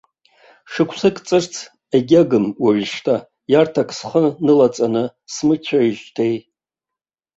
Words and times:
Шықәсык 0.71 1.17
ҵырц 1.27 1.53
егьагым 1.95 2.45
уажәшьҭа, 2.63 3.15
иарҭак 3.51 3.89
схы 3.97 4.23
нылаҵаны 4.45 5.03
смыцәеижьҭеи. 5.33 6.35